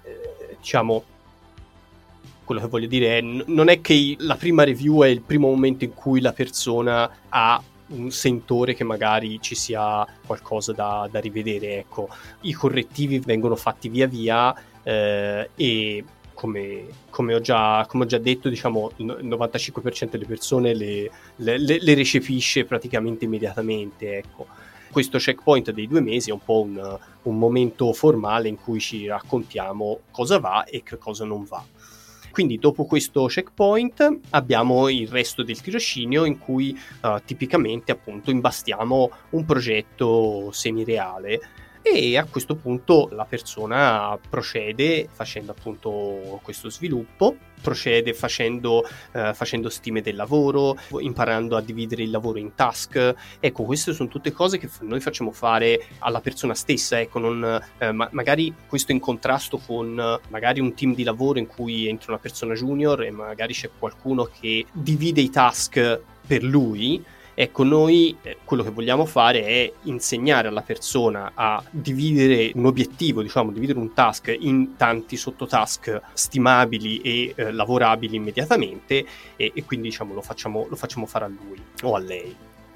diciamo 0.58 1.04
quello 2.48 2.62
che 2.62 2.68
voglio 2.68 2.86
dire 2.86 3.18
è, 3.18 3.20
non 3.20 3.68
è 3.68 3.82
che 3.82 4.16
la 4.20 4.36
prima 4.36 4.64
review 4.64 5.02
è 5.02 5.08
il 5.08 5.20
primo 5.20 5.48
momento 5.48 5.84
in 5.84 5.92
cui 5.92 6.22
la 6.22 6.32
persona 6.32 7.10
ha 7.28 7.62
un 7.88 8.10
sentore 8.10 8.72
che 8.72 8.84
magari 8.84 9.38
ci 9.42 9.54
sia 9.54 10.06
qualcosa 10.24 10.72
da, 10.72 11.06
da 11.10 11.20
rivedere. 11.20 11.76
Ecco, 11.80 12.08
i 12.42 12.52
correttivi 12.54 13.18
vengono 13.18 13.54
fatti 13.54 13.90
via 13.90 14.06
via 14.06 14.54
eh, 14.82 15.50
e 15.54 16.04
come, 16.32 16.84
come, 17.10 17.34
ho 17.34 17.40
già, 17.42 17.84
come, 17.86 18.04
ho 18.04 18.06
già, 18.06 18.16
detto, 18.16 18.48
diciamo, 18.48 18.92
il 18.96 19.04
95% 19.24 20.08
delle 20.08 20.24
persone 20.24 20.72
le, 20.72 21.10
le, 21.36 21.58
le, 21.58 21.94
recepisce 21.94 22.64
praticamente 22.64 23.26
immediatamente. 23.26 24.16
Ecco. 24.16 24.46
Questo 24.90 25.18
checkpoint 25.18 25.70
dei 25.70 25.86
due 25.86 26.00
mesi 26.00 26.30
è 26.30 26.32
un 26.32 26.42
po' 26.42 26.62
un, 26.62 26.98
un 27.24 27.38
momento 27.38 27.92
formale 27.92 28.48
in 28.48 28.56
cui 28.56 28.80
ci 28.80 29.06
raccontiamo 29.06 29.98
cosa 30.10 30.38
va 30.38 30.64
e 30.64 30.82
cosa 30.98 31.26
non 31.26 31.44
va. 31.44 31.62
Quindi 32.30 32.58
dopo 32.58 32.84
questo 32.84 33.26
checkpoint 33.26 34.18
abbiamo 34.30 34.88
il 34.88 35.08
resto 35.08 35.42
del 35.42 35.60
tirocinio 35.60 36.24
in 36.24 36.38
cui 36.38 36.78
uh, 37.02 37.20
tipicamente 37.24 37.92
appunto 37.92 38.30
imbastiamo 38.30 39.10
un 39.30 39.44
progetto 39.44 40.50
semireale 40.52 41.40
e 41.82 42.16
a 42.16 42.24
questo 42.24 42.54
punto 42.54 43.08
la 43.12 43.24
persona 43.24 44.18
procede 44.28 45.08
facendo 45.10 45.52
appunto 45.52 46.40
questo 46.42 46.70
sviluppo, 46.70 47.36
procede 47.60 48.14
facendo, 48.14 48.86
eh, 49.12 49.32
facendo 49.34 49.68
stime 49.68 50.00
del 50.00 50.16
lavoro, 50.16 50.76
imparando 51.00 51.56
a 51.56 51.60
dividere 51.60 52.02
il 52.02 52.10
lavoro 52.10 52.38
in 52.38 52.54
task. 52.54 53.14
Ecco, 53.40 53.64
queste 53.64 53.92
sono 53.92 54.08
tutte 54.08 54.32
cose 54.32 54.58
che 54.58 54.68
noi 54.80 55.00
facciamo 55.00 55.32
fare 55.32 55.86
alla 55.98 56.20
persona 56.20 56.54
stessa, 56.54 57.00
ecco, 57.00 57.18
non, 57.18 57.60
eh, 57.78 57.92
ma- 57.92 58.08
magari 58.12 58.54
questo 58.66 58.92
in 58.92 59.00
contrasto 59.00 59.58
con 59.58 60.20
magari 60.28 60.60
un 60.60 60.74
team 60.74 60.94
di 60.94 61.04
lavoro 61.04 61.38
in 61.38 61.46
cui 61.46 61.88
entra 61.88 62.12
una 62.12 62.20
persona 62.20 62.54
junior 62.54 63.02
e 63.02 63.10
magari 63.10 63.54
c'è 63.54 63.70
qualcuno 63.78 64.28
che 64.40 64.66
divide 64.72 65.20
i 65.20 65.30
task 65.30 66.00
per 66.26 66.42
lui 66.42 67.02
Ecco, 67.40 67.62
noi 67.62 68.18
eh, 68.22 68.38
quello 68.42 68.64
che 68.64 68.70
vogliamo 68.70 69.06
fare 69.06 69.44
è 69.44 69.72
insegnare 69.82 70.48
alla 70.48 70.62
persona 70.62 71.30
a 71.34 71.62
dividere 71.70 72.50
un 72.56 72.66
obiettivo, 72.66 73.22
diciamo, 73.22 73.52
dividere 73.52 73.78
un 73.78 73.94
task 73.94 74.34
in 74.36 74.74
tanti 74.74 75.16
sottotask 75.16 76.00
stimabili 76.14 77.00
e 77.00 77.34
eh, 77.36 77.52
lavorabili 77.52 78.16
immediatamente 78.16 79.06
e, 79.36 79.52
e 79.54 79.64
quindi 79.64 79.90
diciamo, 79.90 80.14
lo, 80.14 80.20
facciamo, 80.20 80.66
lo 80.68 80.74
facciamo 80.74 81.06
fare 81.06 81.26
a 81.26 81.28
lui 81.28 81.62
o 81.82 81.94
a 81.94 82.00
lei. 82.00 82.34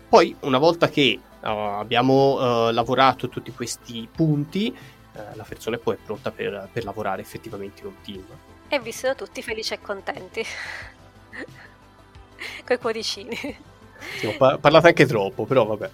Poi, 0.09 0.37
una 0.43 0.59
volta 0.59 0.89
che 0.89 1.19
uh, 1.21 1.47
abbiamo 1.49 2.69
uh, 2.69 2.71
lavorato 2.71 3.29
tutti 3.29 3.51
questi 3.51 4.09
punti, 4.15 4.73
uh, 4.73 5.19
la 5.35 5.43
persona 5.43 5.77
poi 5.77 5.97
è 5.97 5.99
pronta 5.99 6.31
per, 6.31 6.69
per 6.73 6.85
lavorare 6.85 7.21
effettivamente 7.21 7.81
in 7.81 7.89
un 7.89 7.95
team. 8.05 8.25
E 8.69 8.79
vissero 8.79 9.17
tutti 9.17 9.43
felici 9.43 9.75
e 9.75 9.81
contenti. 9.81 10.45
Coi 12.65 12.79
cuoricini. 12.79 13.71
Sì, 14.19 14.29
par- 14.37 14.59
parlato 14.59 14.87
anche 14.87 15.07
troppo, 15.07 15.45
però 15.45 15.65
vabbè. 15.65 15.91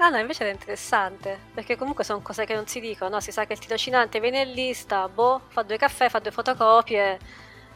Ah 0.00 0.10
no, 0.10 0.18
invece 0.18 0.48
è 0.48 0.52
interessante, 0.52 1.36
perché 1.52 1.76
comunque 1.76 2.04
sono 2.04 2.20
cose 2.20 2.44
che 2.44 2.54
non 2.54 2.68
si 2.68 2.78
dicono, 2.78 3.16
no? 3.16 3.20
Si 3.20 3.32
sa 3.32 3.46
che 3.46 3.54
il 3.54 3.58
tirocinante 3.58 4.20
viene 4.20 4.42
in 4.42 4.52
lista, 4.52 5.08
boh, 5.08 5.40
fa 5.48 5.62
due 5.62 5.76
caffè, 5.76 6.08
fa 6.08 6.20
due 6.20 6.30
fotocopie 6.30 7.18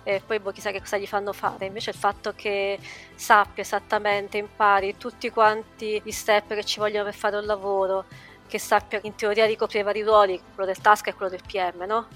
e 0.04 0.22
poi 0.24 0.38
boh, 0.38 0.52
chissà 0.52 0.70
che 0.70 0.78
cosa 0.78 0.98
gli 0.98 1.06
fanno 1.06 1.32
fare. 1.32 1.66
Invece 1.66 1.90
il 1.90 1.96
fatto 1.96 2.32
che 2.36 2.78
sappia 3.16 3.64
esattamente, 3.64 4.38
impari 4.38 4.96
tutti 4.96 5.30
quanti 5.30 6.00
gli 6.04 6.12
step 6.12 6.54
che 6.54 6.64
ci 6.64 6.78
vogliono 6.78 7.04
per 7.04 7.14
fare 7.14 7.36
un 7.36 7.44
lavoro, 7.44 8.04
che 8.46 8.58
sappia 8.60 9.00
in 9.02 9.16
teoria 9.16 9.44
ricoprire 9.44 9.82
vari 9.82 10.02
ruoli, 10.02 10.40
quello 10.54 10.70
del 10.72 10.80
task 10.80 11.08
e 11.08 11.14
quello 11.14 11.30
del 11.30 11.42
PM, 11.44 11.84
no? 11.86 12.06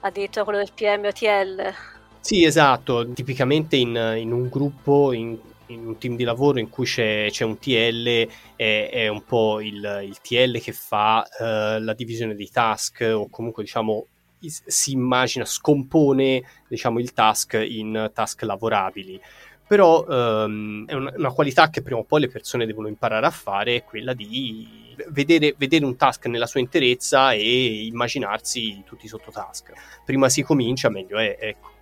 Addirittura 0.00 0.44
quello 0.44 0.58
del 0.58 0.72
PM 0.74 1.04
OTL. 1.04 1.74
Sì, 2.20 2.44
esatto, 2.44 3.08
tipicamente 3.12 3.76
in, 3.76 3.94
in 4.16 4.32
un 4.32 4.48
gruppo 4.48 5.12
in 5.12 5.38
in 5.68 5.86
un 5.86 5.98
team 5.98 6.16
di 6.16 6.24
lavoro 6.24 6.58
in 6.58 6.68
cui 6.68 6.84
c'è, 6.84 7.28
c'è 7.30 7.44
un 7.44 7.58
TL, 7.58 8.28
è, 8.56 8.90
è, 8.92 9.08
un 9.08 9.24
po' 9.24 9.60
il, 9.60 10.02
il 10.04 10.20
TL 10.20 10.60
che 10.60 10.72
fa 10.72 11.26
uh, 11.38 11.82
la 11.82 11.94
divisione 11.94 12.34
dei 12.34 12.50
task 12.50 13.08
o 13.12 13.28
comunque 13.28 13.62
diciamo 13.62 14.06
si 14.40 14.92
immagina, 14.92 15.44
scompone 15.44 16.42
diciamo, 16.68 17.00
il 17.00 17.12
task 17.12 17.54
in 17.54 18.10
task 18.12 18.42
lavorabili. 18.42 19.20
Però 19.66 20.04
um, 20.08 20.86
è 20.86 20.94
una, 20.94 21.12
una, 21.14 21.30
qualità 21.30 21.68
che 21.68 21.82
prima 21.82 22.00
o 22.00 22.04
poi 22.04 22.20
le 22.20 22.28
persone 22.28 22.64
devono 22.64 22.88
imparare 22.88 23.26
a 23.26 23.30
fare, 23.30 23.84
quella 23.84 24.14
di 24.14 24.94
vedere, 25.10 25.54
vedere 25.58 25.84
un 25.84 25.96
task 25.96 26.26
nella 26.26 26.46
sua 26.46 26.60
interezza 26.60 27.32
e 27.32 27.84
immaginarsi 27.84 28.82
tutti 28.86 29.04
i 29.04 29.08
sottotask. 29.08 29.72
Prima 30.06 30.30
si 30.30 30.42
comincia, 30.42 30.88
meglio 30.88 31.18
è. 31.18 31.36
Ecco. 31.38 31.76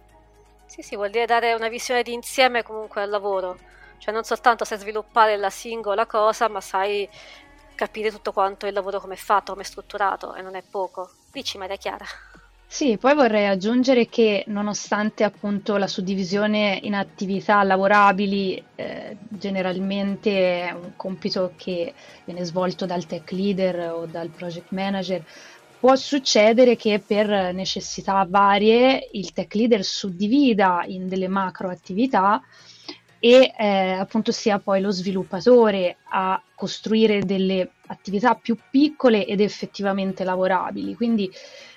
Sì, 0.66 0.83
sì, 0.83 0.96
vuol 0.96 1.11
dire 1.11 1.26
dare 1.26 1.55
una 1.55 1.68
visione 1.68 2.02
di 2.02 2.12
insieme 2.12 2.62
comunque 2.62 3.02
al 3.02 3.11
lavoro. 3.11 3.59
Cioè 3.98 4.12
non 4.12 4.24
soltanto 4.24 4.64
sai 4.64 4.79
sviluppare 4.79 5.37
la 5.37 5.50
singola 5.50 6.07
cosa, 6.07 6.48
ma 6.48 6.61
sai 6.61 7.09
capire 7.74 8.11
tutto 8.11 8.33
quanto 8.33 8.66
il 8.66 8.72
lavoro 8.72 9.00
come 9.00 9.14
è 9.14 9.18
fatto, 9.18 9.52
come 9.52 9.62
è 9.62 9.66
strutturato 9.66 10.35
e 10.35 10.42
non 10.42 10.55
è 10.55 10.62
poco. 10.62 11.11
Dici 11.31 11.59
Maria 11.59 11.76
Chiara. 11.76 12.05
Sì, 12.68 12.98
poi 12.98 13.14
vorrei 13.14 13.46
aggiungere 13.46 14.07
che 14.09 14.42
nonostante 14.48 15.22
appunto 15.22 15.76
la 15.76 15.87
suddivisione 15.87 16.81
in 16.83 16.94
attività 16.94 17.62
lavorabili 17.62 18.62
eh, 18.74 19.16
generalmente 19.29 20.66
è 20.66 20.72
un 20.72 20.92
compito 20.96 21.52
che 21.57 21.94
viene 22.24 22.44
svolto 22.44 22.85
dal 22.85 23.07
tech 23.07 23.31
leader 23.31 23.92
o 23.92 24.07
dal 24.07 24.31
project 24.31 24.72
manager, 24.72 25.22
può 25.79 25.95
succedere 25.97 26.77
che 26.77 27.03
per 27.05 27.53
necessità 27.55 28.27
varie 28.29 29.09
il 29.12 29.33
tech 29.33 29.55
leader 29.55 29.85
suddivida 29.85 30.85
in 30.87 31.09
delle 31.09 31.29
macro 31.29 31.69
attività 31.69 32.43
e 33.27 33.53
eh, 33.59 33.91
appunto 33.91 34.31
sia 34.31 34.61
poi 34.61 34.81
lo 34.81 34.93
sviluppatore 34.93 35.97
a 36.11 36.41
costruire 36.55 37.25
delle 37.25 37.73
attività 37.89 38.37
più 38.37 38.57
piccole 38.71 39.27
ed 39.27 39.41
effettivamente 39.41 40.23
lavorabili. 40.23 40.95
Quindi 40.95 41.29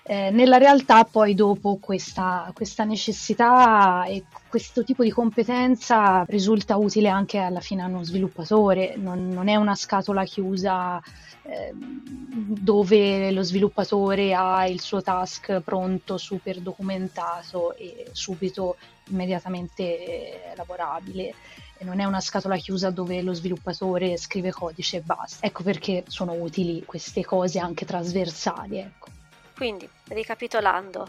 eh, 0.04 0.30
nella 0.30 0.58
realtà 0.58 1.06
poi 1.06 1.34
dopo 1.34 1.80
questa, 1.82 2.52
questa, 2.54 2.84
necessità 2.84 4.06
e 4.06 4.26
questo 4.48 4.84
tipo 4.84 5.02
di 5.02 5.10
competenza 5.10 6.24
risulta 6.28 6.78
utile 6.78 7.10
anche 7.10 7.40
alla 7.40 7.62
fine 7.62 7.82
a 7.82 7.88
uno 7.88 8.04
sviluppatore, 8.04 8.94
non, 8.96 9.30
non 9.30 9.48
è 9.48 9.56
una 9.56 9.74
scatola 9.74 10.26
chiusa 10.26 11.02
eh, 11.42 11.74
dove 11.74 13.32
lo 13.32 13.42
sviluppatore 13.42 14.36
ha 14.36 14.68
il 14.68 14.82
suo 14.82 15.02
task 15.02 15.62
pronto, 15.62 16.18
super 16.18 16.60
documentato 16.60 17.76
e 17.76 18.08
subito 18.12 18.76
immediatamente 19.10 20.54
lavorabile. 20.56 21.34
E 21.78 21.86
non 21.86 22.00
è 22.00 22.06
una 22.06 22.20
scatola 22.20 22.58
chiusa 22.58 22.90
dove 22.90 23.22
lo 23.22 23.34
sviluppatore 23.34 24.18
scrive 24.18 24.52
codice 24.52 24.98
e 24.98 25.02
basta. 25.02 25.46
Ecco 25.46 25.64
perché 25.64 26.04
sono 26.08 26.34
utili 26.34 26.84
queste 26.86 27.24
cose 27.24 27.60
anche 27.60 27.86
trasversali. 27.86 28.80
Ecco. 28.80 29.08
Quindi, 29.56 29.88
ricapitolando, 30.08 31.08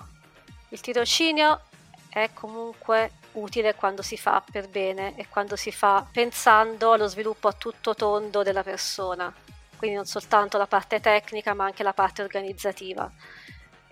il 0.68 0.80
tirocinio 0.80 1.60
è 2.08 2.30
comunque 2.34 3.12
utile 3.32 3.74
quando 3.74 4.02
si 4.02 4.16
fa 4.16 4.42
per 4.48 4.68
bene 4.68 5.16
e 5.16 5.28
quando 5.28 5.56
si 5.56 5.70
fa 5.70 6.06
pensando 6.10 6.92
allo 6.92 7.06
sviluppo 7.06 7.48
a 7.48 7.52
tutto 7.52 7.94
tondo 7.94 8.42
della 8.42 8.62
persona, 8.62 9.32
quindi 9.76 9.96
non 9.96 10.06
soltanto 10.06 10.58
la 10.58 10.66
parte 10.66 11.00
tecnica 11.00 11.54
ma 11.54 11.64
anche 11.64 11.82
la 11.82 11.92
parte 11.92 12.22
organizzativa. 12.22 13.10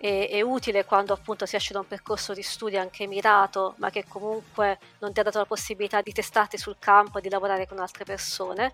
E, 0.01 0.27
è 0.29 0.41
utile 0.41 0.85
quando 0.85 1.13
appunto 1.13 1.45
si 1.45 1.57
esce 1.57 1.73
da 1.73 1.79
un 1.79 1.87
percorso 1.87 2.33
di 2.33 2.41
studio 2.41 2.79
anche 2.79 3.05
mirato, 3.05 3.75
ma 3.77 3.89
che 3.89 4.05
comunque 4.07 4.79
non 4.99 5.11
ti 5.11 5.19
ha 5.19 5.23
dato 5.23 5.39
la 5.39 5.45
possibilità 5.45 6.01
di 6.01 6.13
testarti 6.13 6.57
sul 6.57 6.77
campo 6.79 7.17
e 7.17 7.21
di 7.21 7.29
lavorare 7.29 7.67
con 7.67 7.79
altre 7.79 8.05
persone. 8.05 8.73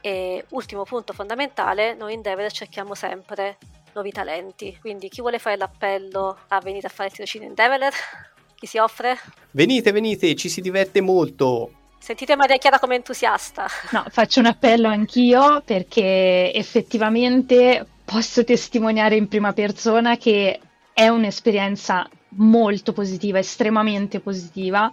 E 0.00 0.44
ultimo 0.50 0.84
punto 0.84 1.12
fondamentale, 1.12 1.94
noi 1.94 2.14
in 2.14 2.22
Devel 2.22 2.52
cerchiamo 2.52 2.94
sempre 2.94 3.58
nuovi 3.94 4.10
talenti. 4.10 4.76
Quindi 4.80 5.08
chi 5.08 5.20
vuole 5.20 5.38
fare 5.38 5.56
l'appello 5.56 6.38
a 6.48 6.60
venire 6.60 6.86
a 6.86 6.90
fare 6.90 7.08
il 7.08 7.14
tirocinio 7.14 7.48
in 7.48 7.54
Develer? 7.54 7.92
Chi 8.54 8.66
si 8.66 8.78
offre? 8.78 9.18
Venite, 9.50 9.92
venite, 9.92 10.34
ci 10.36 10.48
si 10.48 10.60
diverte 10.60 11.00
molto. 11.00 11.70
Sentite 11.98 12.36
Maria 12.36 12.58
Chiara 12.58 12.78
come 12.78 12.96
entusiasta. 12.96 13.66
No, 13.92 14.04
faccio 14.10 14.40
un 14.40 14.46
appello 14.46 14.88
anch'io 14.88 15.62
perché 15.64 16.52
effettivamente 16.52 17.86
posso 18.14 18.44
testimoniare 18.44 19.16
in 19.16 19.26
prima 19.26 19.52
persona 19.52 20.16
che 20.16 20.60
è 20.92 21.08
un'esperienza 21.08 22.08
molto 22.36 22.92
positiva, 22.92 23.40
estremamente 23.40 24.20
positiva 24.20 24.88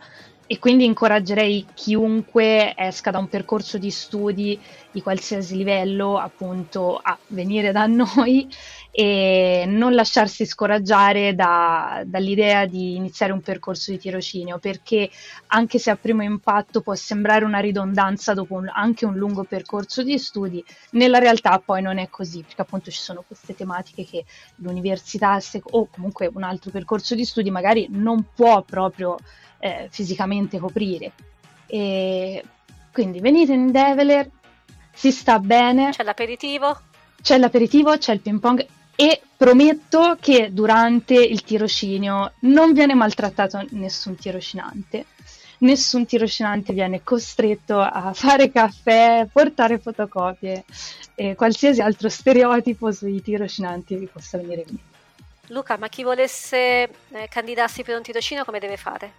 e 0.47 0.57
quindi 0.57 0.85
incoraggerei 0.85 1.67
chiunque 1.75 2.73
esca 2.75 3.11
da 3.11 3.19
un 3.19 3.27
percorso 3.27 3.77
di 3.77 3.91
studi 3.91 4.59
di 4.91 5.01
qualsiasi 5.01 5.55
livello 5.55 6.17
appunto 6.17 6.99
a 7.01 7.17
venire 7.27 7.71
da 7.71 7.85
noi 7.87 8.47
e 8.93 9.63
non 9.67 9.93
lasciarsi 9.93 10.45
scoraggiare 10.45 11.33
da, 11.33 12.03
dall'idea 12.05 12.65
di 12.65 12.95
iniziare 12.95 13.31
un 13.31 13.41
percorso 13.41 13.91
di 13.91 13.97
tirocinio 13.97 14.59
perché 14.59 15.09
anche 15.47 15.79
se 15.79 15.91
a 15.91 15.95
primo 15.95 16.23
impatto 16.23 16.81
può 16.81 16.93
sembrare 16.93 17.45
una 17.45 17.59
ridondanza 17.59 18.33
dopo 18.33 18.55
un, 18.55 18.69
anche 18.71 19.05
un 19.05 19.15
lungo 19.15 19.43
percorso 19.43 20.03
di 20.03 20.17
studi, 20.17 20.63
nella 20.91 21.19
realtà 21.19 21.61
poi 21.63 21.81
non 21.81 21.97
è 21.97 22.09
così 22.09 22.43
perché 22.43 22.61
appunto 22.61 22.91
ci 22.91 22.99
sono 22.99 23.23
queste 23.25 23.55
tematiche 23.55 24.05
che 24.05 24.25
l'università 24.55 25.39
o 25.71 25.87
comunque 25.89 26.29
un 26.33 26.43
altro 26.43 26.69
percorso 26.69 27.15
di 27.15 27.23
studi 27.23 27.49
magari 27.49 27.87
non 27.89 28.25
può 28.35 28.61
proprio 28.63 29.17
eh, 29.59 29.87
fisicamente 29.89 30.59
coprire. 30.59 31.13
E 31.67 32.43
quindi 32.91 33.21
venite 33.21 33.53
in 33.53 33.71
Develer, 33.71 34.29
si 34.93 35.11
sta 35.11 35.39
bene. 35.39 35.91
C'è 35.91 36.03
l'aperitivo. 36.03 36.79
C'è 37.21 37.37
l'aperitivo, 37.37 37.97
c'è 37.97 38.13
il 38.13 38.21
ping 38.21 38.39
pong 38.39 38.65
e 38.95 39.21
prometto 39.35 40.17
che 40.19 40.49
durante 40.51 41.15
il 41.15 41.43
tirocinio 41.43 42.33
non 42.41 42.73
viene 42.73 42.93
maltrattato 42.93 43.65
nessun 43.71 44.15
tirocinante. 44.15 45.05
Nessun 45.59 46.05
tirocinante 46.05 46.73
viene 46.73 47.03
costretto 47.03 47.79
a 47.79 48.11
fare 48.15 48.51
caffè, 48.51 49.27
portare 49.31 49.79
fotocopie 49.79 50.65
e 51.15 51.35
qualsiasi 51.35 51.81
altro 51.81 52.09
stereotipo 52.09 52.91
sui 52.91 53.21
tirocinanti 53.21 53.95
vi 53.95 54.05
possa 54.05 54.37
venire 54.37 54.61
in 54.61 54.67
mente. 54.67 54.89
Luca, 55.47 55.77
ma 55.77 55.87
chi 55.87 56.03
volesse 56.03 56.57
eh, 57.09 57.27
candidarsi 57.29 57.83
per 57.83 57.97
un 57.97 58.03
tirocinio 58.03 58.45
come 58.45 58.59
deve 58.59 58.77
fare? 58.77 59.13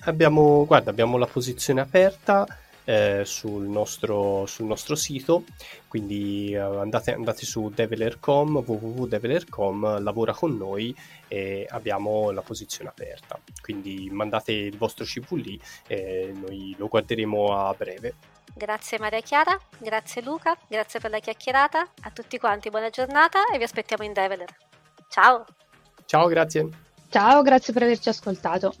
Abbiamo, 0.00 0.64
guarda, 0.66 0.90
abbiamo 0.90 1.16
la 1.16 1.26
posizione 1.26 1.80
aperta 1.80 2.46
eh, 2.90 3.24
sul, 3.24 3.68
nostro, 3.68 4.46
sul, 4.46 4.66
nostro, 4.66 4.96
sito, 4.96 5.44
quindi 5.86 6.50
eh, 6.52 6.58
andate, 6.58 7.14
andate, 7.14 7.46
su 7.46 7.70
develer.com, 7.72 8.64
www.develer.com, 8.66 10.02
lavora 10.02 10.32
con 10.32 10.56
noi 10.56 10.94
e 11.28 11.68
abbiamo 11.70 12.32
la 12.32 12.42
posizione 12.42 12.90
aperta, 12.90 13.38
quindi 13.62 14.08
mandate 14.10 14.50
il 14.52 14.76
vostro 14.76 15.04
CV 15.04 15.34
lì 15.34 15.60
e 15.86 16.32
noi 16.34 16.74
lo 16.76 16.88
guarderemo 16.88 17.56
a 17.56 17.72
breve. 17.74 18.14
Grazie 18.52 18.98
Maria 18.98 19.20
Chiara, 19.20 19.56
grazie 19.78 20.22
Luca, 20.22 20.56
grazie 20.66 20.98
per 20.98 21.12
la 21.12 21.20
chiacchierata, 21.20 21.88
a 22.02 22.10
tutti 22.10 22.38
quanti 22.38 22.70
buona 22.70 22.90
giornata 22.90 23.46
e 23.52 23.58
vi 23.58 23.62
aspettiamo 23.62 24.02
in 24.02 24.12
Develer. 24.12 24.48
Ciao! 25.08 25.44
Ciao, 26.06 26.26
grazie! 26.26 26.68
Ciao, 27.08 27.42
grazie 27.42 27.72
per 27.72 27.84
averci 27.84 28.08
ascoltato. 28.08 28.74